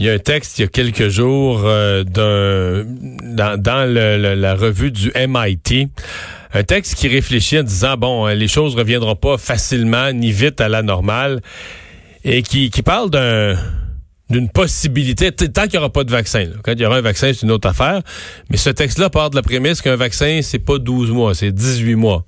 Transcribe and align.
Il 0.00 0.06
y 0.06 0.08
a 0.08 0.14
un 0.14 0.18
texte 0.18 0.58
il 0.58 0.62
y 0.62 0.64
a 0.64 0.68
quelques 0.68 1.08
jours 1.10 1.60
euh, 1.64 2.04
d'un 2.04 3.58
dans, 3.58 3.84
la 3.86 4.54
revue 4.54 4.90
du 4.90 5.12
MIT, 5.14 5.88
un 6.54 6.62
texte 6.62 6.94
qui 6.94 7.06
réfléchit 7.06 7.58
en 7.58 7.62
disant 7.62 7.98
bon, 7.98 8.26
les 8.28 8.48
choses 8.48 8.74
reviendront 8.76 9.14
pas 9.14 9.36
facilement 9.36 10.10
ni 10.14 10.32
vite 10.32 10.62
à 10.62 10.70
la 10.70 10.82
normale 10.82 11.42
et 12.24 12.42
qui, 12.42 12.70
qui 12.70 12.82
parle 12.82 13.10
d'un 13.10 13.56
d'une 14.30 14.48
possibilité, 14.48 15.32
tant 15.32 15.62
qu'il 15.62 15.72
n'y 15.72 15.78
aura 15.78 15.92
pas 15.92 16.04
de 16.04 16.10
vaccin. 16.10 16.46
Quand 16.62 16.72
il 16.72 16.80
y 16.80 16.86
aura 16.86 16.96
un 16.96 17.02
vaccin, 17.02 17.32
c'est 17.34 17.42
une 17.42 17.50
autre 17.50 17.68
affaire. 17.68 18.00
Mais 18.48 18.56
ce 18.56 18.70
texte-là 18.70 19.10
part 19.10 19.28
de 19.28 19.36
la 19.36 19.42
prémisse 19.42 19.82
qu'un 19.82 19.96
vaccin, 19.96 20.40
c'est 20.42 20.60
pas 20.60 20.78
12 20.78 21.10
mois, 21.10 21.34
c'est 21.34 21.52
18 21.52 21.96
mois. 21.96 22.24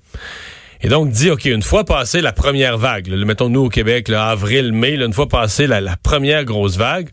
Et 0.82 0.88
donc, 0.88 1.10
dit, 1.10 1.30
OK, 1.30 1.44
une 1.44 1.62
fois 1.62 1.84
passé 1.84 2.20
la 2.20 2.32
première 2.32 2.76
vague, 2.76 3.08
mettons 3.08 3.48
nous 3.48 3.66
au 3.66 3.68
Québec, 3.68 4.10
avril, 4.10 4.72
mai, 4.72 4.94
une 4.94 5.12
fois 5.12 5.28
passé 5.28 5.68
la, 5.68 5.96
première 5.96 6.44
grosse 6.44 6.76
vague, 6.76 7.08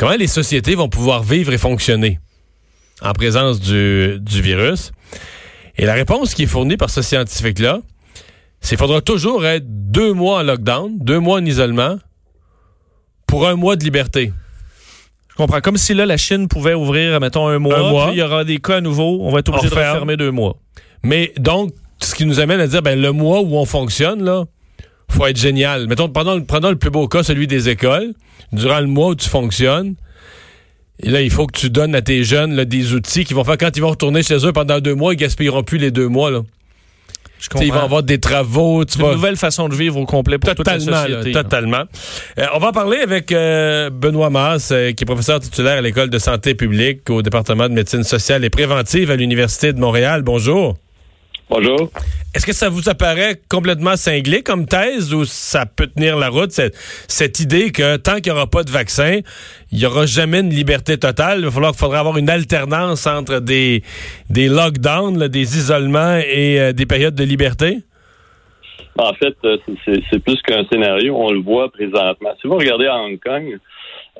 comment 0.00 0.16
les 0.16 0.28
sociétés 0.28 0.74
vont 0.76 0.88
pouvoir 0.88 1.22
vivre 1.22 1.52
et 1.52 1.58
fonctionner 1.58 2.20
en 3.02 3.12
présence 3.12 3.60
du, 3.60 4.18
du 4.18 4.40
virus? 4.40 4.92
Et 5.76 5.84
la 5.84 5.92
réponse 5.92 6.32
qui 6.32 6.44
est 6.44 6.46
fournie 6.46 6.78
par 6.78 6.88
ce 6.88 7.02
scientifique-là, 7.02 7.80
c'est 8.62 8.70
qu'il 8.70 8.78
faudra 8.78 9.02
toujours 9.02 9.44
être 9.44 9.64
deux 9.66 10.14
mois 10.14 10.38
en 10.38 10.42
lockdown, 10.42 10.98
deux 10.98 11.18
mois 11.18 11.38
en 11.40 11.44
isolement, 11.44 11.98
pour 13.26 13.46
un 13.46 13.56
mois 13.56 13.76
de 13.76 13.84
liberté. 13.84 14.32
Je 15.28 15.34
comprends. 15.34 15.60
Comme 15.60 15.76
si 15.76 15.92
là, 15.92 16.06
la 16.06 16.16
Chine 16.16 16.48
pouvait 16.48 16.74
ouvrir, 16.74 17.20
mettons, 17.20 17.48
un 17.48 17.58
mois, 17.58 17.78
un 17.78 17.90
mois. 17.90 18.06
Puis 18.06 18.16
il 18.16 18.20
y 18.20 18.22
aura 18.22 18.44
des 18.44 18.56
cas 18.56 18.80
nouveaux, 18.80 19.18
on 19.20 19.30
va 19.30 19.40
être 19.40 19.50
obligé 19.50 19.68
de 19.68 19.74
fermer 19.74 20.16
deux 20.16 20.30
mois. 20.30 20.56
Mais 21.02 21.34
donc, 21.36 21.74
ce 22.00 22.14
qui 22.14 22.24
nous 22.24 22.40
amène 22.40 22.60
à 22.60 22.66
dire, 22.66 22.80
ben, 22.80 22.98
le 22.98 23.12
mois 23.12 23.42
où 23.42 23.54
on 23.54 23.66
fonctionne, 23.66 24.24
là, 24.24 24.46
faut 25.10 25.26
être 25.26 25.38
génial. 25.38 25.86
Mettons, 25.86 26.08
prenons, 26.08 26.40
prenons 26.42 26.70
le 26.70 26.76
plus 26.76 26.90
beau 26.90 27.08
cas, 27.08 27.22
celui 27.22 27.46
des 27.46 27.68
écoles. 27.68 28.14
Durant 28.52 28.80
le 28.80 28.86
mois 28.86 29.08
où 29.08 29.14
tu 29.14 29.28
fonctionnes, 29.28 29.94
et 31.02 31.08
là, 31.08 31.22
il 31.22 31.30
faut 31.30 31.46
que 31.46 31.58
tu 31.58 31.70
donnes 31.70 31.94
à 31.94 32.02
tes 32.02 32.24
jeunes 32.24 32.54
là, 32.54 32.64
des 32.64 32.94
outils 32.94 33.24
qui 33.24 33.32
vont 33.32 33.44
faire 33.44 33.56
quand 33.56 33.76
ils 33.76 33.80
vont 33.80 33.90
retourner 33.90 34.22
chez 34.22 34.44
eux 34.46 34.52
pendant 34.52 34.80
deux 34.80 34.94
mois, 34.94 35.14
ils 35.14 35.16
gaspilleront 35.16 35.62
plus 35.62 35.78
les 35.78 35.90
deux 35.90 36.08
mois. 36.08 36.30
Là. 36.30 36.42
Je 37.40 37.48
ils 37.64 37.72
vont 37.72 37.80
avoir 37.80 38.02
des 38.02 38.20
travaux. 38.20 38.84
Tu 38.84 39.00
une 39.00 39.12
nouvelle 39.12 39.36
façon 39.36 39.70
de 39.70 39.74
vivre 39.74 39.96
au 39.96 40.04
complet 40.04 40.36
pour 40.36 40.54
totalement, 40.54 40.78
toute 40.78 40.90
la 40.90 41.02
société. 41.04 41.32
totalement. 41.32 41.84
Euh, 42.38 42.46
on 42.54 42.58
va 42.58 42.72
parler 42.72 42.98
avec 42.98 43.32
euh, 43.32 43.88
Benoît 43.88 44.28
Masse, 44.28 44.72
euh, 44.72 44.92
qui 44.92 45.04
est 45.04 45.06
professeur 45.06 45.40
titulaire 45.40 45.78
à 45.78 45.80
l'École 45.80 46.10
de 46.10 46.18
santé 46.18 46.54
publique 46.54 47.08
au 47.08 47.22
département 47.22 47.66
de 47.68 47.72
médecine 47.72 48.02
sociale 48.02 48.44
et 48.44 48.50
préventive 48.50 49.10
à 49.10 49.16
l'Université 49.16 49.72
de 49.72 49.80
Montréal. 49.80 50.20
Bonjour. 50.20 50.76
Bonjour. 51.50 51.90
Est-ce 52.32 52.46
que 52.46 52.52
ça 52.52 52.68
vous 52.68 52.88
apparaît 52.88 53.40
complètement 53.48 53.96
cinglé 53.96 54.44
comme 54.44 54.66
thèse 54.66 55.12
ou 55.12 55.24
ça 55.24 55.66
peut 55.66 55.88
tenir 55.88 56.16
la 56.16 56.28
route, 56.28 56.52
cette, 56.52 57.40
idée 57.40 57.72
que 57.72 57.96
tant 57.96 58.20
qu'il 58.20 58.32
n'y 58.32 58.38
aura 58.38 58.46
pas 58.46 58.62
de 58.62 58.70
vaccin, 58.70 59.18
il 59.72 59.78
n'y 59.78 59.84
aura 59.84 60.06
jamais 60.06 60.38
une 60.38 60.50
liberté 60.50 60.96
totale? 60.96 61.40
Il 61.40 61.46
va 61.46 61.50
falloir, 61.50 61.74
faudra 61.74 61.98
avoir 61.98 62.18
une 62.18 62.30
alternance 62.30 63.08
entre 63.08 63.40
des, 63.40 63.82
des 64.30 64.46
lockdowns, 64.46 65.26
des 65.26 65.58
isolements 65.58 66.18
et 66.18 66.60
euh, 66.60 66.72
des 66.72 66.86
périodes 66.86 67.16
de 67.16 67.24
liberté? 67.24 67.78
En 68.96 69.12
fait, 69.14 69.34
euh, 69.44 69.56
c'est 69.86 70.22
plus 70.22 70.40
qu'un 70.42 70.64
scénario. 70.70 71.16
On 71.16 71.32
le 71.32 71.40
voit 71.40 71.68
présentement. 71.72 72.30
Si 72.40 72.46
vous 72.46 72.56
regardez 72.56 72.86
à 72.86 72.96
Hong 72.96 73.18
Kong, 73.18 73.58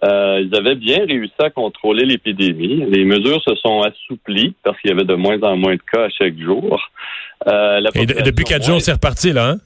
euh, 0.03 0.43
ils 0.43 0.55
avaient 0.57 0.77
bien 0.77 1.05
réussi 1.05 1.35
à 1.39 1.51
contrôler 1.51 2.05
l'épidémie. 2.05 2.85
Les 2.89 3.05
mesures 3.05 3.43
se 3.43 3.55
sont 3.57 3.83
assouplies 3.83 4.55
parce 4.63 4.81
qu'il 4.81 4.91
y 4.91 4.93
avait 4.95 5.05
de 5.05 5.15
moins 5.15 5.41
en 5.43 5.57
moins 5.57 5.75
de 5.75 5.83
cas 5.93 6.05
à 6.05 6.09
chaque 6.09 6.39
jour. 6.39 6.81
Euh, 7.47 7.81
et 7.95 8.07
depuis 8.07 8.45
quatre 8.45 8.65
jours, 8.65 8.81
c'est 8.81 8.93
reparti, 8.93 9.33
là, 9.33 9.51
hein? 9.51 9.57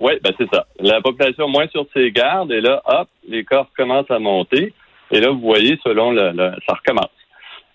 Oui, 0.00 0.12
ben 0.22 0.32
c'est 0.38 0.48
ça. 0.52 0.66
La 0.80 1.00
population 1.00 1.48
moins 1.48 1.66
sur 1.68 1.84
ses 1.94 2.10
gardes, 2.10 2.52
et 2.52 2.60
là, 2.60 2.80
hop, 2.86 3.08
les 3.28 3.44
cas 3.44 3.66
commencent 3.76 4.10
à 4.10 4.18
monter. 4.18 4.72
Et 5.10 5.20
là, 5.20 5.30
vous 5.30 5.40
voyez, 5.40 5.78
selon 5.84 6.12
le, 6.12 6.32
ça 6.66 6.74
recommence. 6.74 7.10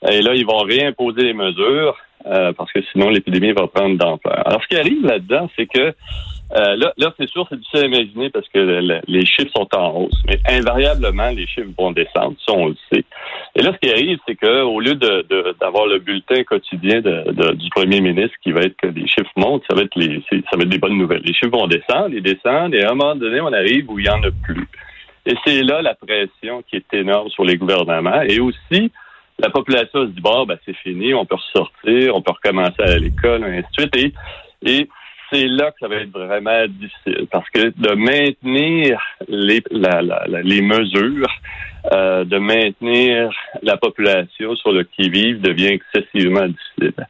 Et 0.10 0.22
là, 0.22 0.34
ils 0.34 0.46
vont 0.46 0.60
réimposer 0.60 1.22
les 1.22 1.34
mesures 1.34 1.98
euh, 2.26 2.54
parce 2.54 2.72
que 2.72 2.80
sinon, 2.92 3.10
l'épidémie 3.10 3.52
va 3.52 3.68
prendre 3.68 3.98
d'ampleur. 3.98 4.48
Alors, 4.48 4.62
ce 4.64 4.68
qui 4.68 4.78
arrive 4.78 5.06
là-dedans, 5.06 5.50
c'est 5.56 5.68
que 5.68 5.94
euh, 6.54 6.76
là, 6.76 6.94
là 6.98 7.14
c'est 7.20 7.28
sûr, 7.30 7.46
c'est 7.50 7.58
difficile 7.58 7.84
à 7.84 7.86
imaginer 7.86 8.30
parce 8.30 8.48
que 8.50 8.60
les 9.08 9.26
chiffres 9.26 9.52
sont 9.56 9.68
en 9.76 9.90
hausse, 9.96 10.22
mais 10.28 10.40
invariablement, 10.48 11.30
les 11.30 11.48
chiffres 11.48 11.72
vont 11.78 11.92
descendre, 11.92 12.36
ça, 12.46 12.54
on 12.54 12.68
le 12.68 12.76
sait. 12.92 13.04
Et 13.56 13.64
là, 13.64 13.72
ce 13.74 13.80
qui 13.80 13.92
arrive, 13.92 14.20
c'est 14.28 14.36
qu'au 14.36 14.80
lieu 14.80 14.96
de, 14.96 15.56
d'avoir 15.60 15.88
le 15.88 16.00
bulletin 16.00 16.44
quotidien 16.44 17.02
de, 17.02 17.54
du 17.54 17.70
premier 17.70 18.00
ministre 18.00 18.36
qui 18.44 18.52
va 18.52 18.62
être 18.62 18.78
que 18.78 18.88
les 18.88 19.08
chiffres 19.08 19.32
montent, 19.36 19.64
ça 19.70 19.76
va 19.76 19.84
être 19.84 19.96
les, 19.96 20.24
ça 20.30 20.58
va 20.58 20.64
être 20.64 20.70
des 20.70 20.78
bonnes 20.78 20.98
nouvelles. 20.98 21.24
Les 21.26 21.34
chiffres 21.34 21.58
vont 21.58 21.68
descendre, 21.68 22.10
ils 22.12 22.22
descendent, 22.22 22.76
et 22.76 22.84
à 22.84 22.92
un 22.92 22.96
moment 22.96 23.16
donné, 23.16 23.42
on 23.42 23.52
arrive 23.52 23.90
où 23.90 23.98
il 24.00 24.04
n'y 24.04 24.10
en 24.10 24.22
a 24.24 24.32
plus. 24.44 24.68
Et 25.26 25.34
c'est 25.44 25.64
là 25.64 25.82
la 25.82 25.96
pression 25.96 26.64
qui 26.70 26.76
est 26.76 26.94
énorme 26.94 27.30
sur 27.30 27.44
les 27.44 27.58
gouvernements. 27.58 28.22
Et 28.22 28.40
aussi, 28.40 28.92
la 29.40 29.50
population 29.50 30.04
se 30.04 30.12
dit, 30.12 30.22
bon, 30.22 30.46
ben, 30.46 30.58
c'est 30.66 30.76
fini, 30.78 31.14
on 31.14 31.26
peut 31.26 31.36
ressortir, 31.36 32.16
on 32.16 32.22
peut 32.22 32.34
recommencer 32.34 32.82
à 32.82 32.98
l'école, 33.00 33.42
et 33.44 33.58
ainsi 33.58 33.68
de 33.76 33.82
suite. 33.82 33.98
Et, 33.98 34.72
et 34.72 34.90
c'est 35.32 35.48
là 35.48 35.72
que 35.72 35.78
ça 35.80 35.88
va 35.88 35.96
être 35.96 36.12
vraiment 36.12 36.66
difficile 36.68 37.28
parce 37.32 37.50
que 37.50 37.74
de 37.76 37.96
maintenir 37.96 39.00
les, 39.28 39.64
les 40.44 40.62
mesures, 40.62 41.30
euh, 41.92 42.24
de 42.24 42.38
maintenir 42.38 43.32
la 43.62 43.78
population 43.78 44.56
sur 44.56 44.72
le 44.72 44.84
qui-vive 44.84 45.42
devient 45.42 45.80
excessivement 45.80 46.48
difficile. 46.48 47.06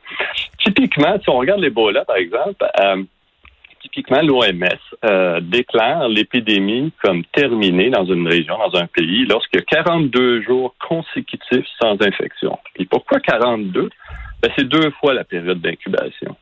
Typiquement, 0.63 1.17
si 1.21 1.29
on 1.29 1.37
regarde 1.37 1.61
l'Ebola, 1.61 2.03
par 2.05 2.17
exemple, 2.17 2.65
euh, 2.81 3.03
typiquement, 3.81 4.21
l'OMS 4.21 4.63
euh, 5.05 5.39
déclare 5.41 6.09
l'épidémie 6.09 6.91
comme 7.03 7.23
terminée 7.25 7.89
dans 7.89 8.05
une 8.05 8.27
région, 8.27 8.57
dans 8.57 8.77
un 8.79 8.87
pays, 8.87 9.25
lorsqu'il 9.25 9.59
y 9.59 9.63
a 9.63 9.65
42 9.83 10.41
jours 10.41 10.75
consécutifs 10.85 11.67
sans 11.81 12.01
infection. 12.01 12.57
Et 12.77 12.85
pourquoi 12.85 13.19
42? 13.19 13.89
Ben, 14.41 14.51
c'est 14.57 14.67
deux 14.67 14.91
fois 14.99 15.13
la 15.13 15.23
période 15.23 15.61
d'incubation. 15.61 16.35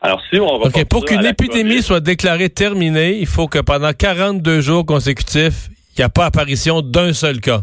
Alors, 0.00 0.22
si 0.30 0.38
on 0.38 0.60
pour 0.88 1.04
qu'une 1.04 1.24
épidémie 1.24 1.82
soit 1.82 2.00
déclarée 2.00 2.50
terminée, 2.50 3.18
il 3.18 3.26
faut 3.26 3.48
que 3.48 3.58
pendant 3.58 3.92
42 3.92 4.60
jours 4.60 4.84
consécutifs, 4.84 5.68
il 5.96 6.00
n'y 6.00 6.04
a 6.04 6.08
pas 6.08 6.26
apparition 6.26 6.82
d'un 6.82 7.12
seul 7.12 7.40
cas. 7.40 7.62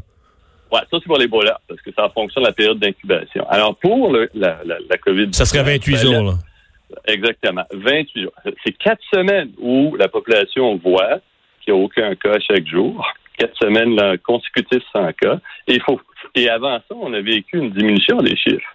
Oui, 0.72 0.80
ça 0.90 0.98
c'est 0.98 1.06
pour 1.06 1.18
l'Ebola, 1.18 1.60
parce 1.68 1.80
que 1.82 1.92
ça 1.96 2.10
fonctionne 2.10 2.44
la 2.44 2.52
période 2.52 2.80
d'incubation. 2.80 3.48
Alors, 3.50 3.76
pour 3.76 4.12
la, 4.12 4.58
la, 4.66 4.98
COVID... 4.98 5.30
Ça 5.32 5.46
serait 5.46 5.64
28 5.64 5.98
jours, 5.98 6.24
là. 6.24 6.34
Exactement, 7.08 7.64
28 7.74 8.22
jours. 8.24 8.34
C'est 8.66 8.72
quatre 8.78 9.02
semaines 9.14 9.52
où 9.60 9.96
la 9.96 10.08
population 10.08 10.76
voit 10.84 11.20
qu'il 11.62 11.74
n'y 11.74 11.80
a 11.80 11.84
aucun 11.84 12.16
cas 12.16 12.40
chaque 12.48 12.68
jour. 12.68 13.06
Quatre 13.38 13.58
semaines 13.58 14.18
consécutives 14.20 14.84
sans 14.92 15.12
cas. 15.14 15.40
Et, 15.68 15.80
faut, 15.80 16.00
et 16.36 16.50
avant 16.50 16.78
ça, 16.88 16.96
on 16.96 17.14
a 17.14 17.22
vécu 17.22 17.58
une 17.58 17.72
diminution 17.72 18.18
des 18.18 18.36
chiffres. 18.36 18.73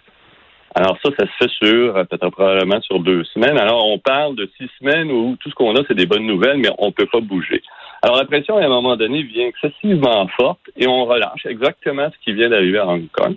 Alors 0.75 0.97
ça, 1.03 1.09
ça 1.17 1.25
se 1.25 1.31
fait 1.39 1.49
sur 1.49 1.97
euh, 1.97 2.03
peut-être 2.03 2.29
probablement 2.29 2.81
sur 2.81 2.99
deux 2.99 3.23
semaines. 3.25 3.57
Alors 3.57 3.87
on 3.87 3.97
parle 3.97 4.35
de 4.35 4.49
six 4.57 4.69
semaines 4.79 5.11
où 5.11 5.35
tout 5.39 5.49
ce 5.49 5.55
qu'on 5.55 5.75
a, 5.75 5.81
c'est 5.87 5.95
des 5.95 6.05
bonnes 6.05 6.27
nouvelles, 6.27 6.57
mais 6.57 6.69
on 6.77 6.87
ne 6.87 6.91
peut 6.91 7.07
pas 7.07 7.21
bouger. 7.21 7.61
Alors 8.01 8.17
la 8.17 8.25
pression, 8.25 8.57
à 8.57 8.63
un 8.63 8.69
moment 8.69 8.95
donné, 8.95 9.23
vient 9.23 9.47
excessivement 9.47 10.27
forte 10.29 10.61
et 10.77 10.87
on 10.87 11.05
relâche 11.05 11.45
exactement 11.45 12.07
ce 12.09 12.23
qui 12.23 12.33
vient 12.33 12.49
d'arriver 12.49 12.77
à 12.77 12.87
Hong 12.87 13.09
Kong. 13.11 13.35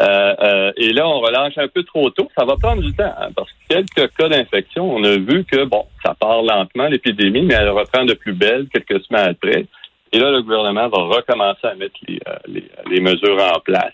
Euh, 0.00 0.34
euh, 0.42 0.72
et 0.76 0.92
là, 0.92 1.06
on 1.06 1.20
relâche 1.20 1.56
un 1.58 1.68
peu 1.68 1.84
trop 1.84 2.10
tôt. 2.10 2.28
Ça 2.36 2.44
va 2.44 2.56
prendre 2.56 2.82
du 2.82 2.92
temps 2.94 3.12
hein, 3.18 3.28
parce 3.36 3.50
que 3.52 3.74
quelques 3.74 4.16
cas 4.16 4.28
d'infection, 4.28 4.90
on 4.90 5.04
a 5.04 5.16
vu 5.16 5.44
que 5.44 5.64
bon, 5.64 5.84
ça 6.04 6.14
part 6.14 6.42
lentement 6.42 6.88
l'épidémie, 6.88 7.42
mais 7.42 7.54
elle 7.54 7.70
reprend 7.70 8.04
de 8.04 8.14
plus 8.14 8.32
belle 8.32 8.66
quelques 8.72 9.04
semaines 9.04 9.28
après. 9.30 9.66
Et 10.12 10.18
là, 10.18 10.30
le 10.30 10.42
gouvernement 10.42 10.88
va 10.88 11.16
recommencer 11.16 11.66
à 11.66 11.74
mettre 11.74 11.96
les, 12.06 12.20
les, 12.46 12.64
les 12.90 13.00
mesures 13.00 13.40
en 13.54 13.60
place. 13.60 13.92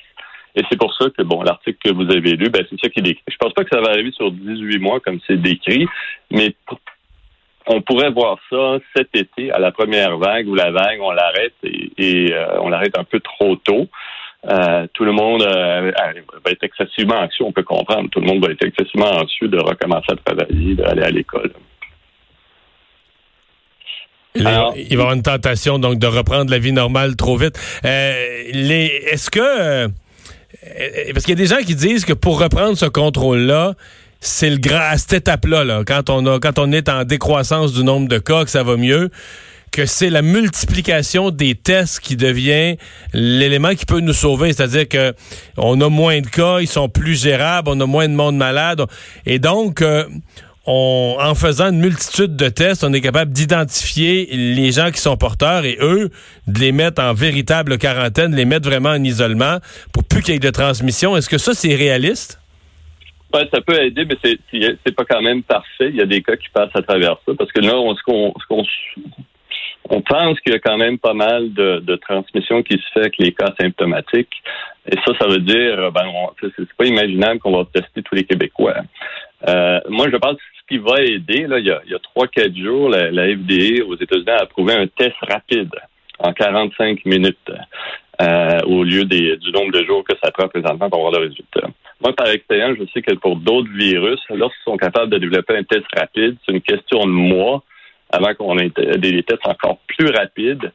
Et 0.57 0.63
c'est 0.69 0.79
pour 0.79 0.95
ça 0.95 1.07
que, 1.17 1.23
bon, 1.23 1.43
l'article 1.43 1.79
que 1.85 1.93
vous 1.93 2.11
avez 2.11 2.37
lu, 2.37 2.51
ben, 2.51 2.65
c'est 2.69 2.81
ça 2.81 2.89
qui 2.89 3.01
est 3.01 3.03
décrit. 3.03 3.23
Je 3.29 3.37
pense 3.37 3.53
pas 3.53 3.65
que 3.65 3.71
ça 3.73 3.81
va 3.81 3.91
arriver 3.91 4.11
sur 4.13 4.31
18 4.33 4.79
mois 4.79 5.01
comme 5.01 5.21
c'est 5.27 5.41
décrit, 5.41 5.87
mais 6.31 6.55
on 7.67 7.83
pourrait 7.83 8.11
voir 8.11 8.39
ça 8.51 8.79
cet 8.97 9.15
été 9.15 9.53
à 9.53 9.59
la 9.59 9.71
première 9.71 10.19
vague 10.19 10.49
où 10.49 10.55
la 10.55 10.71
vague, 10.71 11.01
on 11.01 11.13
l'arrête 11.13 11.55
et, 11.63 12.33
euh, 12.33 12.61
on 12.61 12.69
l'arrête 12.69 12.99
un 12.99 13.05
peu 13.05 13.21
trop 13.21 13.57
tôt. 13.57 13.87
Euh, 14.49 14.87
tout 14.95 15.05
le 15.05 15.13
monde 15.13 15.43
euh, 15.43 15.93
va 16.45 16.51
être 16.51 16.65
excessivement 16.65 17.17
anxieux, 17.17 17.45
on 17.45 17.53
peut 17.53 17.63
comprendre. 17.63 18.09
Tout 18.11 18.21
le 18.21 18.27
monde 18.27 18.45
va 18.45 18.53
être 18.53 18.65
excessivement 18.65 19.11
anxieux 19.11 19.49
de 19.49 19.59
recommencer 19.59 20.13
à 20.13 20.17
travailler, 20.17 20.75
d'aller 20.75 21.03
à 21.03 21.11
l'école. 21.11 21.53
il 24.35 24.43
va 24.43 24.73
y 24.75 24.95
avoir 24.95 25.13
une 25.13 25.23
tentation 25.23 25.79
donc 25.79 25.99
de 25.99 26.07
reprendre 26.07 26.51
la 26.51 26.59
vie 26.59 26.73
normale 26.73 27.17
trop 27.17 27.37
vite. 27.37 27.59
les, 27.85 28.87
est-ce 29.13 29.31
que 29.31 29.89
parce 31.13 31.25
qu'il 31.25 31.39
y 31.39 31.41
a 31.41 31.43
des 31.43 31.47
gens 31.47 31.63
qui 31.65 31.75
disent 31.75 32.05
que 32.05 32.13
pour 32.13 32.41
reprendre 32.41 32.77
ce 32.77 32.87
contrôle-là, 32.87 33.75
c'est 34.21 34.51
le 34.51 34.59
à 34.75 34.99
cette 34.99 35.15
étape-là, 35.15 35.83
quand 35.87 36.11
on 36.11 36.27
a, 36.27 36.39
quand 36.39 36.59
on 36.59 36.73
est 36.73 36.89
en 36.89 37.05
décroissance 37.05 37.73
du 37.73 37.85
nombre 37.85 38.09
de 38.09 38.19
cas, 38.19 38.45
que 38.45 38.51
ça 38.51 38.63
va 38.63 38.77
mieux, 38.77 39.11
que 39.71 39.87
c'est 39.87 40.11
la 40.11 40.21
multiplication 40.21 41.31
des 41.31 41.55
tests 41.55 42.01
qui 42.01 42.17
devient 42.17 42.77
l'élément 43.15 43.75
qui 43.75 43.87
peut 43.87 44.01
nous 44.01 44.13
sauver. 44.13 44.53
C'est-à-dire 44.53 44.89
que 44.89 45.15
on 45.57 45.81
a 45.81 45.89
moins 45.89 46.21
de 46.21 46.27
cas, 46.27 46.59
ils 46.61 46.69
sont 46.69 46.89
plus 46.89 47.21
gérables, 47.21 47.71
on 47.71 47.81
a 47.81 47.87
moins 47.87 48.09
de 48.09 48.15
monde 48.15 48.37
malade, 48.37 48.85
et 49.27 49.39
donc 49.39 49.81
euh, 49.81 50.05
en 50.67 51.35
faisant 51.35 51.71
une 51.71 51.81
multitude 51.81 52.37
de 52.37 52.49
tests, 52.49 52.85
on 52.85 52.93
est 52.93 53.01
capable 53.01 53.33
d'identifier 53.33 54.29
les 54.31 54.73
gens 54.73 54.91
qui 54.91 55.01
sont 55.01 55.17
porteurs 55.17 55.65
et 55.65 55.79
eux, 55.81 56.11
de 56.47 56.61
les 56.61 56.73
mettre 56.73 57.03
en 57.03 57.15
véritable 57.15 57.79
quarantaine, 57.79 58.33
de 58.33 58.37
les 58.37 58.45
mettre 58.45 58.69
vraiment 58.69 58.91
en 58.91 59.03
isolement 59.03 59.59
pour 59.93 60.05
plus 60.05 60.23
qu'il 60.23 60.35
y 60.35 60.37
ait 60.37 60.41
de 60.41 60.51
transmission. 60.51 61.17
Est-ce 61.17 61.29
que 61.29 61.39
ça, 61.39 61.55
c'est 61.55 61.75
réaliste? 61.75 62.41
Ça 63.33 63.61
peut 63.65 63.81
aider, 63.81 64.05
mais 64.05 64.17
c'est, 64.23 64.39
c'est 64.85 64.95
pas 64.95 65.05
quand 65.05 65.23
même 65.23 65.43
parfait. 65.45 65.89
Il 65.89 65.97
y 65.97 66.03
a 66.03 66.07
des 66.07 66.21
cas 66.21 66.37
qui 66.37 66.49
passent 66.53 66.75
à 66.75 66.83
travers 66.83 67.17
ça. 67.27 67.33
Parce 67.39 67.53
que 67.53 67.61
là, 67.61 67.75
on, 67.77 67.95
pense 70.03 70.41
qu'il 70.41 70.53
y 70.53 70.57
a 70.57 70.59
quand 70.59 70.77
même 70.77 70.99
pas 70.99 71.15
mal 71.15 71.53
de, 71.53 71.79
de 71.79 71.97
transmission 71.97 72.63
qui 72.65 72.75
se 72.75 72.93
fait 72.93 73.01
avec 73.01 73.19
les 73.19 73.33
cas 73.33 73.55
symptomatiques. 73.61 74.43
Et 74.91 74.97
ça, 75.07 75.13
ça 75.21 75.29
veut 75.29 75.39
dire, 75.39 75.93
ben, 75.93 76.07
c'est 76.41 76.73
pas 76.77 76.87
imaginable 76.87 77.39
qu'on 77.39 77.57
va 77.57 77.67
tester 77.73 78.03
tous 78.03 78.17
les 78.17 78.25
Québécois. 78.25 78.75
Euh, 79.49 79.81
moi, 79.89 80.09
je 80.11 80.17
pense 80.17 80.35
que 80.35 80.43
ce 80.61 80.67
qui 80.69 80.79
va 80.79 81.03
aider, 81.03 81.47
là, 81.47 81.59
il 81.59 81.67
y 81.67 81.71
a, 81.71 81.77
a 81.79 82.21
3-4 82.21 82.57
jours, 82.57 82.89
la, 82.89 83.11
la, 83.11 83.29
FDA 83.29 83.85
aux 83.85 83.97
États-Unis 83.97 84.31
a 84.31 84.43
approuvé 84.43 84.75
un 84.75 84.87
test 84.87 85.17
rapide 85.23 85.75
en 86.19 86.33
45 86.33 87.05
minutes 87.07 87.51
euh, 88.21 88.61
au 88.67 88.85
lieu 88.85 89.05
des, 89.05 89.37
du 89.39 89.51
nombre 89.53 89.73
de 89.73 89.85
jours 89.85 90.05
que 90.05 90.15
ça 90.23 90.31
prend 90.31 90.49
présentement 90.49 90.91
pour 90.91 90.99
avoir 90.99 91.13
le 91.13 91.29
résultat. 91.29 91.69
Moi, 92.03 92.13
par 92.15 92.29
expérience, 92.29 92.77
je 92.79 92.85
sais 92.93 93.03
que 93.03 93.15
pour 93.15 93.37
d'autres 93.37 93.71
virus, 93.73 94.21
lorsqu'ils 94.31 94.65
sont 94.65 94.77
capables 94.77 95.11
de 95.11 95.19
développer 95.19 95.57
un 95.57 95.65
test 95.65 95.87
rapide, 95.97 96.37
c'est 96.45 96.53
une 96.53 96.61
question 96.61 97.01
de 97.01 97.11
mois 97.11 97.63
avant 98.11 98.35
qu'on 98.35 98.59
ait 98.59 98.71
des 98.99 99.23
tests 99.23 99.47
encore 99.47 99.79
plus 99.87 100.11
rapides. 100.11 100.73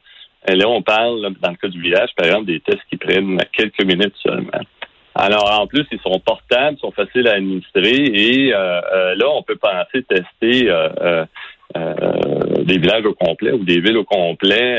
Et 0.48 0.54
là, 0.54 0.68
on 0.68 0.82
parle, 0.82 1.34
dans 1.40 1.50
le 1.50 1.56
cas 1.56 1.68
du 1.68 1.80
village, 1.80 2.10
par 2.16 2.26
exemple, 2.26 2.46
des 2.46 2.60
tests 2.60 2.82
qui 2.88 2.96
prennent 2.96 3.38
quelques 3.52 3.84
minutes 3.84 4.14
seulement. 4.22 4.60
Alors, 5.18 5.60
en 5.60 5.66
plus, 5.66 5.86
ils 5.90 6.00
sont 6.00 6.20
portables, 6.20 6.78
sont 6.78 6.90
faciles 6.90 7.26
à 7.26 7.34
administrer 7.34 8.04
et 8.04 8.54
euh, 8.54 8.80
euh, 8.92 9.14
là, 9.14 9.30
on 9.30 9.42
peut 9.42 9.56
penser 9.56 10.02
tester 10.02 10.68
euh, 10.68 11.24
des 12.64 12.76
villages 12.78 13.06
au 13.06 13.14
complet 13.14 13.52
ou 13.52 13.64
des 13.64 13.80
villes 13.80 13.96
au 13.96 14.04
complet 14.04 14.78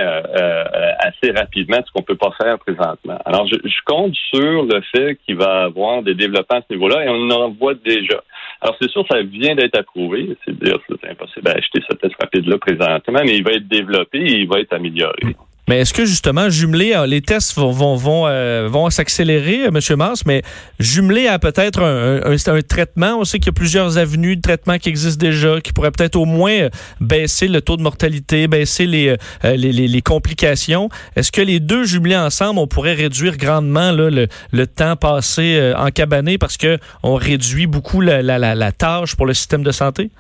assez 1.00 1.32
rapidement, 1.32 1.78
ce 1.86 1.92
qu'on 1.92 2.04
peut 2.04 2.16
pas 2.16 2.32
faire 2.42 2.60
présentement. 2.60 3.18
Alors, 3.26 3.48
je, 3.48 3.58
compte 3.86 4.14
sur 4.34 4.64
le 4.64 4.82
fait 4.96 5.18
qu'il 5.26 5.38
va 5.38 5.62
y 5.62 5.66
avoir 5.66 6.04
des 6.04 6.14
développements 6.14 6.58
à 6.58 6.62
ce 6.68 6.74
niveau-là 6.74 7.06
et 7.06 7.10
on 7.10 7.30
en 7.32 7.50
voit 7.50 7.74
déjà. 7.74 8.22
Alors, 8.62 8.76
c'est 8.82 8.90
sûr, 8.90 9.06
ça 9.10 9.22
vient 9.22 9.56
d'être 9.56 9.78
approuvé. 9.78 10.36
C'est 10.46 10.58
dire 10.58 10.78
c'est 10.88 11.10
impossible 11.10 11.46
d'acheter 11.46 11.82
ce 11.90 11.96
test 11.96 12.16
rapide-là 12.20 12.58
présentement, 12.58 13.22
mais 13.26 13.38
il 13.38 13.44
va 13.44 13.52
être 13.52 13.68
développé 13.68 14.20
et 14.20 14.40
il 14.40 14.48
va 14.48 14.60
être 14.60 14.74
amélioré. 14.74 15.36
Mais 15.68 15.80
est-ce 15.80 15.94
que 15.94 16.06
justement, 16.06 16.50
jumelé, 16.50 16.94
euh, 16.96 17.06
les 17.06 17.22
tests 17.22 17.54
vont 17.58 17.72
vont 17.72 17.98
vont, 17.98 18.24
euh, 18.26 18.70
vont 18.72 18.90
s'accélérer, 18.90 19.66
euh, 19.66 19.68
M. 19.68 19.98
Mars, 19.98 20.24
mais 20.26 20.42
jumelé 20.80 21.28
à 21.28 21.40
peut-être 21.40 21.84
un, 21.84 22.62
traitement, 22.62 23.18
on 23.20 23.26
sait 23.26 23.40
qu'il 23.40 23.48
y 23.48 23.50
a 23.50 23.54
plusieurs 23.54 23.98
avenues 23.98 24.38
de 24.38 24.42
traitement 24.42 24.78
qui 24.78 24.88
existent 24.88 25.20
déjà, 25.20 25.60
qui 25.60 25.74
pourraient 25.74 25.92
peut-être 25.92 26.16
au 26.16 26.24
moins 26.24 26.70
baisser 27.02 27.50
le 27.50 27.62
taux 27.62 27.76
de 27.76 27.82
mortalité, 27.82 28.48
baisser 28.48 28.86
les, 28.86 29.18
les, 29.44 29.74
les, 29.74 30.02
complications. 30.02 30.90
Est-ce 31.16 31.32
que 31.32 31.42
les 31.42 31.60
deux 31.60 31.84
jumelés 31.84 32.16
ensemble, 32.16 32.60
on 32.60 32.68
pourrait 32.68 32.94
réduire 32.94 33.36
grandement 33.36 33.92
le, 33.92 34.28
le 34.52 34.68
temps 34.68 34.96
passé 34.96 35.74
en 35.78 35.90
cabané 35.90 36.38
parce 36.38 36.56
que 36.58 36.78
on 37.04 37.16
réduit 37.16 37.68
beaucoup 37.68 38.00
la, 38.00 38.22
la, 38.22 38.40
la, 38.40 38.56
la 38.56 38.72
tâche 38.72 39.16
pour 39.16 39.26
le 39.26 39.34
système 39.34 39.64
de 39.64 39.72
santé? 39.72 40.12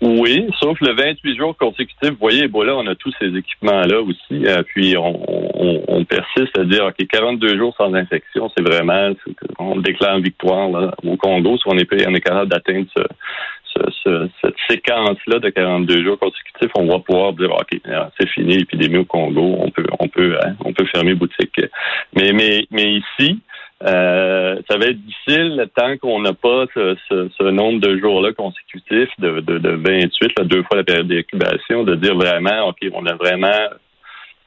Oui, 0.00 0.48
sauf 0.60 0.80
le 0.80 0.92
28 0.92 1.36
jours 1.36 1.56
consécutifs. 1.56 2.10
Vous 2.10 2.16
voyez, 2.20 2.48
bon, 2.48 2.62
là, 2.62 2.74
on 2.76 2.86
a 2.86 2.94
tous 2.94 3.12
ces 3.20 3.36
équipements-là 3.36 4.00
aussi. 4.00 4.46
Euh, 4.46 4.62
puis 4.62 4.96
on, 4.96 5.20
on, 5.88 6.04
persiste 6.04 6.56
à 6.58 6.64
dire, 6.64 6.86
OK, 6.86 7.06
42 7.06 7.56
jours 7.56 7.74
sans 7.76 7.92
infection, 7.94 8.50
c'est 8.56 8.62
vraiment, 8.62 9.10
on 9.58 9.76
déclare 9.76 10.18
victoire 10.18 10.68
là, 10.70 10.94
au 11.04 11.16
Congo. 11.16 11.58
Si 11.58 11.64
on 11.66 11.76
est, 11.76 12.06
on 12.06 12.14
est 12.14 12.20
capable 12.20 12.50
d'atteindre 12.50 12.86
ce, 12.96 14.28
cette 14.42 14.56
séquence-là 14.68 15.38
de 15.38 15.50
42 15.50 16.04
jours 16.04 16.18
consécutifs, 16.18 16.70
on 16.74 16.86
va 16.86 16.98
pouvoir 16.98 17.32
dire, 17.34 17.52
OK, 17.52 17.80
c'est 18.18 18.28
fini 18.30 18.56
l'épidémie 18.56 18.98
au 18.98 19.04
Congo, 19.04 19.56
on 19.58 19.70
peut, 19.70 19.86
on 20.00 20.08
peut, 20.08 20.36
hein, 20.42 20.54
on 20.64 20.72
peut 20.72 20.86
fermer 20.86 21.14
boutique. 21.14 21.60
Mais, 22.16 22.32
mais, 22.32 22.66
mais 22.70 22.94
ici, 22.94 23.40
euh, 23.84 24.60
ça 24.68 24.76
va 24.76 24.86
être 24.86 25.00
difficile 25.04 25.68
tant 25.76 25.96
qu'on 25.98 26.20
n'a 26.20 26.32
pas 26.32 26.64
ce, 26.74 26.96
ce, 27.08 27.44
nombre 27.44 27.80
de 27.80 27.96
jours-là 27.98 28.32
consécutifs 28.32 29.10
de, 29.18 29.40
de, 29.40 29.58
de 29.58 29.70
28, 29.70 30.40
deux 30.46 30.64
fois 30.64 30.78
la 30.78 30.84
période 30.84 31.06
d'incubation, 31.06 31.84
de 31.84 31.94
dire 31.94 32.16
vraiment, 32.16 32.68
OK, 32.68 32.78
on 32.92 33.06
a 33.06 33.14
vraiment 33.14 33.68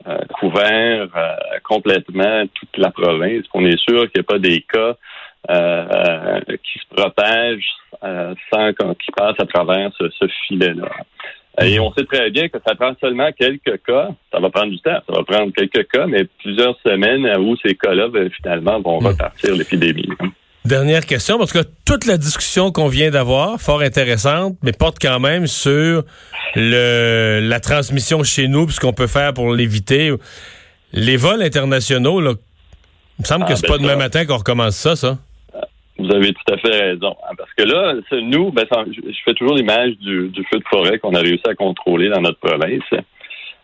euh, 0.07 0.17
couvert 0.33 1.07
euh, 1.15 1.35
complètement 1.63 2.43
toute 2.55 2.77
la 2.77 2.91
province, 2.91 3.47
qu'on 3.47 3.65
est 3.65 3.79
sûr 3.79 4.01
qu'il 4.11 4.19
n'y 4.19 4.21
a 4.21 4.23
pas 4.23 4.39
des 4.39 4.61
cas 4.61 4.95
qui 6.63 6.79
se 6.79 6.95
propagent 6.95 7.73
sans 8.53 8.73
qu'ils 8.73 9.15
passent 9.15 9.39
à 9.39 9.45
travers 9.45 9.91
ce, 9.97 10.09
ce 10.09 10.27
filet-là. 10.47 10.89
Et 11.61 11.79
on 11.79 11.93
sait 11.93 12.05
très 12.05 12.29
bien 12.31 12.47
que 12.47 12.57
ça 12.65 12.75
prend 12.75 12.93
seulement 13.01 13.29
quelques 13.37 13.83
cas. 13.85 14.09
Ça 14.31 14.39
va 14.39 14.49
prendre 14.49 14.71
du 14.71 14.79
temps. 14.79 14.99
Ça 15.07 15.13
va 15.13 15.23
prendre 15.23 15.51
quelques 15.53 15.87
cas, 15.91 16.07
mais 16.07 16.25
plusieurs 16.39 16.77
semaines 16.85 17.25
où 17.39 17.55
ces 17.57 17.75
cas-là, 17.75 18.07
ben, 18.07 18.29
finalement, 18.31 18.79
vont 18.79 19.01
hmm. 19.01 19.07
repartir 19.07 19.55
l'épidémie. 19.55 20.07
Dernière 20.63 21.05
question, 21.05 21.39
parce 21.39 21.51
que 21.51 21.63
toute 21.85 22.05
la 22.05 22.17
discussion 22.17 22.71
qu'on 22.71 22.87
vient 22.87 23.09
d'avoir, 23.09 23.59
fort 23.59 23.81
intéressante, 23.81 24.55
mais 24.61 24.71
porte 24.71 24.97
quand 25.01 25.19
même 25.19 25.47
sur 25.47 26.03
le, 26.55 27.39
la 27.41 27.59
transmission 27.59 28.23
chez 28.23 28.47
nous, 28.47 28.69
ce 28.69 28.79
qu'on 28.79 28.93
peut 28.93 29.07
faire 29.07 29.33
pour 29.33 29.53
l'éviter. 29.53 30.13
Les 30.93 31.17
vols 31.17 31.41
internationaux, 31.41 32.21
là, 32.21 32.33
il 33.17 33.23
me 33.23 33.25
semble 33.25 33.45
que 33.45 33.53
ah, 33.53 33.55
c'est 33.55 33.67
ben 33.67 33.73
pas 33.73 33.77
demain 33.79 33.95
matin 33.95 34.25
qu'on 34.25 34.37
recommence 34.37 34.75
ça, 34.75 34.95
ça. 34.95 35.17
Vous 36.01 36.15
avez 36.15 36.33
tout 36.33 36.53
à 36.53 36.57
fait 36.57 36.91
raison. 36.91 37.15
Hein, 37.23 37.35
parce 37.37 37.53
que 37.53 37.63
là, 37.63 37.93
nous, 38.21 38.51
ben, 38.51 38.65
je 38.87 39.19
fais 39.23 39.33
toujours 39.33 39.55
l'image 39.55 39.97
du, 39.99 40.31
feu 40.51 40.59
de 40.59 40.63
forêt 40.69 40.99
qu'on 40.99 41.13
a 41.13 41.19
réussi 41.19 41.47
à 41.47 41.55
contrôler 41.55 42.09
dans 42.09 42.21
notre 42.21 42.39
province. 42.39 42.83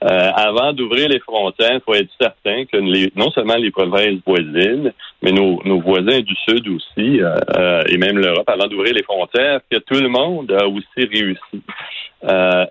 Euh, 0.03 0.29
avant 0.35 0.73
d'ouvrir 0.73 1.09
les 1.09 1.19
frontières, 1.19 1.73
il 1.73 1.81
faut 1.83 1.95
être 1.95 2.11
certain 2.21 2.65
que 2.65 2.77
non 3.17 3.31
seulement 3.31 3.55
les 3.55 3.71
provinces 3.71 4.19
voisines, 4.25 4.93
mais 5.23 5.31
nos, 5.31 5.79
voisins 5.81 6.19
du 6.19 6.35
Sud 6.47 6.67
aussi, 6.67 7.19
euh, 7.19 7.35
euh, 7.57 7.83
et 7.89 7.97
même 7.97 8.19
l'Europe, 8.19 8.47
avant 8.47 8.67
d'ouvrir 8.67 8.93
les 8.93 9.01
frontières, 9.01 9.59
que 9.71 9.79
tout 9.79 9.99
le 9.99 10.09
monde 10.09 10.51
a 10.51 10.67
aussi 10.67 10.85
réussi. 10.97 11.63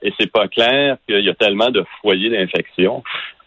et 0.03 0.13
c'est 0.21 0.31
pas 0.31 0.47
clair 0.47 0.99
qu'il 1.09 1.25
y 1.25 1.29
a 1.29 1.35
tellement 1.35 1.71
de 1.71 1.83
foyers 2.01 2.31
d'infection 2.31 3.03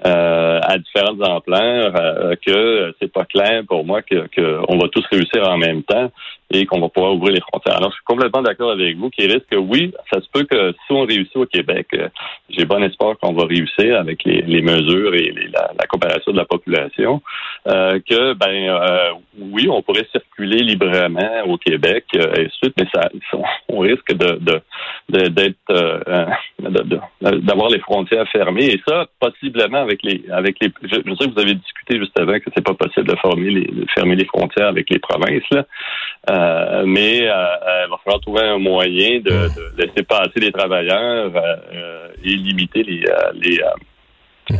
euh, 0.06 0.60
à 0.64 0.78
différentes 0.78 1.22
ampleurs 1.22 1.94
euh, 1.96 2.36
que 2.46 2.94
c'est 3.00 3.12
pas 3.12 3.26
clair 3.26 3.64
pour 3.68 3.84
moi 3.86 4.02
que, 4.02 4.62
on 4.70 4.78
va 4.78 4.88
tous 4.88 5.06
réussir 5.12 5.48
en 5.48 5.58
même 5.58 5.84
temps 5.84 6.12
et 6.52 6.66
qu'on 6.66 6.80
va 6.80 6.90
pouvoir 6.90 7.14
ouvrir 7.14 7.34
les 7.34 7.42
frontières. 7.42 7.78
Alors, 7.78 7.92
je 7.92 7.96
suis 7.96 8.06
complètement 8.06 8.42
d'accord 8.42 8.72
avec 8.72 8.98
vous 8.98 9.10
risque 9.18 9.48
que 9.52 9.58
oui, 9.58 9.94
ça 10.12 10.22
se 10.22 10.28
peut 10.32 10.44
que 10.44 10.72
si 10.72 10.92
on 10.92 11.02
réussit 11.02 11.36
au 11.36 11.46
Québec, 11.46 11.88
euh, 11.94 12.08
j'ai 12.50 12.66
bon 12.66 12.82
espoir 12.84 13.18
qu'on 13.20 13.34
va 13.34 13.46
réussir 13.46 14.00
avec 14.00 14.24
les, 14.24 14.62
mesures 14.62 15.14
et 15.14 15.34
la, 15.54 15.72
la, 15.78 15.88
coopération 15.88 16.32
de 16.32 16.38
la 16.38 16.46
population, 16.46 17.22
euh, 17.68 18.00
que 18.08 18.34
ben 18.34 19.18
oui, 19.40 19.68
on 19.70 19.82
pourrait 19.82 20.08
circuler 20.12 20.60
librement 20.60 21.44
au 21.46 21.58
Québec 21.58 22.06
et 22.14 22.48
suite, 22.50 22.74
mais 22.78 22.88
ça, 22.94 23.10
on 23.68 23.80
risque 23.80 24.14
de 24.14 24.40
d'être 25.10 25.58
d'avoir 27.22 27.70
les 27.70 27.80
frontières 27.80 28.28
fermées 28.30 28.68
et 28.68 28.82
ça 28.88 29.08
possiblement 29.20 29.82
avec 29.82 30.04
les 30.04 30.24
avec 30.32 30.58
les 30.62 30.72
je, 30.84 30.96
sais 30.96 31.28
que 31.28 31.34
vous 31.34 31.40
avez 31.40 31.56
discuté 31.56 31.98
juste 31.98 32.18
avant 32.20 32.40
que 32.40 32.50
c'est 32.56 32.64
pas 32.64 32.74
possible 32.74 33.08
de, 33.08 33.16
les, 33.50 33.86
fermer 33.94 34.16
les 34.16 34.26
frontières 34.26 34.68
avec 34.68 34.90
les 34.90 35.00
provinces 35.00 35.44
là. 35.52 35.66
Euh, 36.40 36.84
mais 36.86 37.28
euh, 37.28 37.34
euh, 37.34 37.86
il 37.86 37.90
va 37.90 37.98
falloir 38.04 38.22
trouver 38.22 38.42
un 38.42 38.60
moyen 38.60 39.20
de, 39.20 39.50
laisser 39.78 40.04
passer 40.04 40.40
les 40.40 40.52
travailleurs 40.52 41.32
et 42.24 42.30
limiter 42.30 42.84
les 42.84 43.04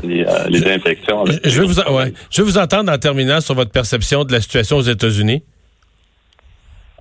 les, 0.04 0.26
les, 0.50 0.72
infections. 0.72 1.26
Je, 1.26 1.62
vais 1.62 1.66
vous 1.66 1.74
je 2.30 2.42
vais 2.42 2.44
vous 2.44 2.58
entendre 2.58 2.92
en 2.92 2.98
terminant 2.98 3.42
sur 3.42 3.56
votre 3.56 3.72
perception 3.72 4.24
de 4.24 4.32
la 4.32 4.42
situation 4.42 4.78
aux 4.78 4.82
États-Unis. 4.82 5.42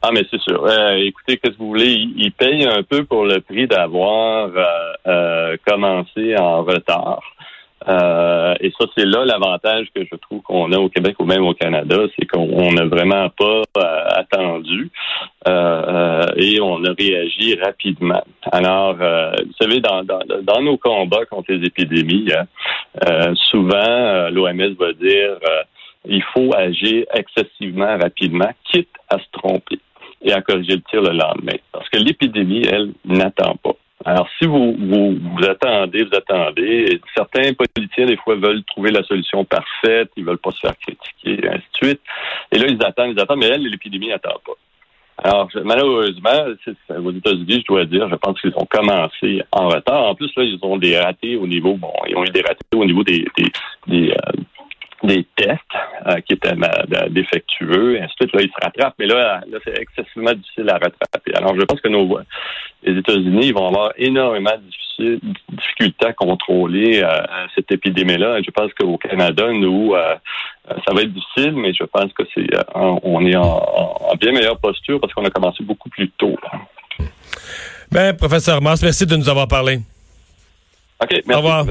Ah, 0.00 0.11
mais 0.12 0.25
c'est 0.30 0.40
sûr. 0.40 0.66
écoutez, 0.97 1.37
qu'est-ce 1.37 1.54
que 1.54 1.58
vous 1.58 1.68
voulez? 1.68 1.92
Ils, 1.92 2.32
payent 2.32 2.66
un 2.66 2.82
peu 2.82 3.04
pour 3.04 3.26
le 3.26 3.40
prix 3.40 3.66
d'avoir 3.66 4.50
commencé 5.66 6.37
en 6.38 6.62
retard. 6.62 7.20
Euh, 7.88 8.54
et 8.61 8.71
ça, 8.78 8.87
c'est 8.97 9.07
là 9.07 9.25
l'avantage 9.25 9.87
que 9.95 10.04
je 10.04 10.16
trouve 10.16 10.42
qu'on 10.42 10.73
a 10.73 10.78
au 10.78 10.88
Québec 10.88 11.16
ou 11.18 11.25
même 11.25 11.47
au 11.47 11.54
Canada, 11.54 11.97
c'est 12.16 12.26
qu'on 12.26 12.73
n'a 12.73 12.85
vraiment 12.85 13.30
pas 13.30 13.62
euh, 13.78 14.04
attendu 14.11 14.90
euh, 15.47 16.26
et 16.37 16.61
on 16.61 16.85
a 16.85 16.92
réagi 16.92 17.57
rapidement. 17.57 18.23
Alors, 18.52 18.95
vous 18.95 19.52
savez, 19.61 19.80
dans, 19.80 20.02
dans, 20.04 20.62
nos 20.62 20.76
combats 20.76 21.25
contre 21.26 21.52
les 21.52 21.66
épidémies, 21.66 22.28
souvent 23.50 24.28
l'OMS 24.30 24.75
va 24.78 24.92
dire 24.92 25.38
il 26.04 26.23
faut 26.35 26.54
agir 26.54 27.04
excessivement 27.14 27.97
rapidement, 27.99 28.50
quitte 28.71 28.90
à 29.09 29.18
se 29.18 29.30
tromper 29.33 29.78
et 30.23 30.33
à 30.33 30.40
corriger 30.40 30.76
le 30.76 30.83
tir 30.83 31.02
le 31.02 31.11
lendemain. 31.11 31.57
Parce 31.73 31.88
que 31.88 31.99
l'épidémie, 31.99 32.62
elle, 32.71 32.92
n'attend 33.04 33.57
pas. 33.62 33.76
Alors, 34.08 34.26
si 34.38 34.46
vous, 34.46 34.74
vous, 34.78 35.18
vous, 35.20 35.44
attendez, 35.44 36.02
vous 36.02 36.16
attendez, 36.16 36.98
certains 37.14 37.52
politiciens, 37.52 38.06
des 38.06 38.16
fois, 38.16 38.36
veulent 38.36 38.64
trouver 38.64 38.90
la 38.90 39.02
solution 39.02 39.44
parfaite, 39.44 40.10
ils 40.16 40.24
veulent 40.24 40.38
pas 40.38 40.50
se 40.50 40.60
faire 40.60 40.78
critiquer, 40.78 41.46
ainsi 41.46 41.66
de 41.74 41.86
suite. 41.86 42.00
Et 42.50 42.58
là, 42.58 42.68
ils 42.68 42.82
attendent, 42.82 43.12
ils 43.14 43.20
attendent, 43.20 43.40
mais 43.40 43.48
elle, 43.48 43.64
l'épidémie 43.64 44.08
n'attend 44.08 44.40
pas. 44.46 44.52
Alors, 45.18 45.50
malheureusement, 45.62 46.54
aux 47.04 47.10
États-Unis, 47.10 47.60
je 47.60 47.66
dois 47.66 47.84
dire, 47.84 48.08
je 48.08 48.14
pense 48.14 48.40
qu'ils 48.40 48.54
ont 48.56 48.64
commencé 48.64 49.42
en 49.52 49.68
retard. 49.68 50.04
En 50.04 50.14
plus, 50.14 50.32
là, 50.38 50.44
ils 50.44 50.58
ont 50.62 50.78
des 50.78 50.98
ratés 50.98 51.36
au 51.36 51.46
niveau, 51.46 51.74
bon, 51.74 51.92
ils 52.08 52.16
ont 52.16 52.24
eu 52.24 52.30
des 52.30 52.40
ratés 52.40 52.64
au 52.76 52.86
niveau 52.86 53.04
des, 53.04 53.26
des, 53.36 53.52
des, 53.88 54.10
euh, 54.10 54.40
des 55.02 55.26
tests 55.37 55.61
euh, 56.07 56.21
qui 56.21 56.35
étaient 56.35 56.55
défectueux, 57.11 57.97
et 57.97 58.00
ainsi 58.00 58.14
de 58.21 58.28
suite. 58.28 58.35
Là, 58.35 58.43
ils 58.43 58.50
se 58.50 58.64
rattrapent, 58.64 58.95
mais 58.99 59.07
là, 59.07 59.40
là 59.49 59.59
c'est 59.64 59.81
excessivement 59.81 60.33
difficile 60.33 60.69
à 60.71 60.75
rattraper. 60.75 61.35
Alors, 61.35 61.55
je 61.59 61.64
pense 61.64 61.81
que 61.81 61.88
nos, 61.88 62.19
les 62.83 62.99
États-Unis 62.99 63.52
vont 63.52 63.69
avoir 63.69 63.93
énormément 63.97 64.57
de 64.99 65.21
difficultés 65.50 66.07
à 66.07 66.12
contrôler 66.12 67.02
euh, 67.02 67.09
cette 67.55 67.71
épidémie-là. 67.71 68.40
Je 68.43 68.50
pense 68.50 68.73
qu'au 68.75 68.99
Canada, 68.99 69.47
nous, 69.52 69.95
euh, 69.95 70.14
ça 70.87 70.95
va 70.95 71.02
être 71.02 71.12
difficile, 71.12 71.52
mais 71.52 71.73
je 71.73 71.85
pense 71.85 72.12
que 72.12 72.25
c'est 72.35 72.47
on 72.75 73.25
est 73.26 73.37
en, 73.37 74.14
bien 74.21 74.33
meilleure 74.33 74.59
posture 74.59 75.00
parce 75.00 75.12
qu'on 75.12 75.25
a 75.25 75.31
commencé 75.31 75.62
beaucoup 75.62 75.88
plus 75.88 76.11
tôt. 76.11 76.37
Ben, 77.90 78.17
professeur 78.17 78.61
Mars, 78.61 78.83
merci 78.83 79.07
de 79.07 79.17
nous 79.17 79.28
avoir 79.28 79.49
parlé. 79.49 79.78
OK, 81.00 81.11
merci. 81.11 81.33
Au 81.33 81.37
revoir. 81.37 81.64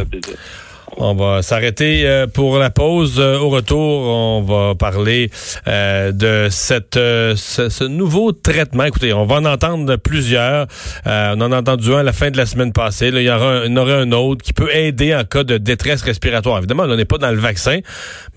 On 0.95 1.15
va 1.15 1.41
s'arrêter 1.41 2.03
euh, 2.05 2.27
pour 2.27 2.57
la 2.57 2.69
pause. 2.69 3.15
Euh, 3.19 3.37
au 3.39 3.49
retour, 3.49 4.07
on 4.07 4.41
va 4.41 4.73
parler 4.75 5.29
euh, 5.67 6.11
de 6.11 6.47
cette 6.49 6.95
ce, 6.95 7.83
nouveau 7.87 8.31
traitement. 8.31 8.85
Écoutez, 8.85 9.11
on 9.13 9.25
va 9.25 9.35
en 9.35 9.45
entendre 9.45 9.97
plusieurs. 9.97 10.67
on 11.05 11.41
en 11.41 11.51
a 11.51 11.59
entendu 11.59 11.93
un 11.93 11.99
à 11.99 12.03
la 12.03 12.13
fin 12.13 12.31
de 12.31 12.37
la 12.37 12.45
semaine 12.45 12.71
passée. 12.71 13.09
il 13.09 13.21
y 13.21 13.29
aura 13.29 13.63
un, 13.63 13.75
aurait 13.75 14.01
un 14.01 14.11
autre 14.11 14.43
qui 14.43 14.53
peut 14.53 14.73
aider 14.73 15.13
en 15.13 15.25
cas 15.25 15.43
de 15.43 15.57
détresse 15.57 16.01
respiratoire. 16.01 16.59
Évidemment, 16.59 16.83
on 16.83 16.95
n'est 16.95 17.05
pas 17.05 17.17
dans 17.17 17.31
le 17.31 17.39
vaccin, 17.39 17.79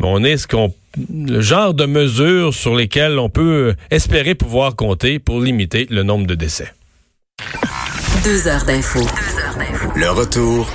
mais 0.00 0.06
on 0.06 0.24
est 0.24 0.36
ce 0.36 0.48
qu'on 0.48 0.72
le 1.14 1.40
genre 1.40 1.72
de 1.72 1.86
mesures 1.86 2.52
sur 2.52 2.74
lesquelles 2.74 3.18
on 3.20 3.30
peut 3.30 3.74
espérer 3.92 4.34
pouvoir 4.34 4.74
compter 4.74 5.20
pour 5.20 5.40
limiter 5.40 5.86
le 5.88 6.02
nombre 6.02 6.26
de 6.26 6.34
décès. 6.34 6.72
Deux 8.24 8.48
heures 8.48 8.64
d'info. 8.64 9.00
Le 9.96 10.10
retour 10.10 10.68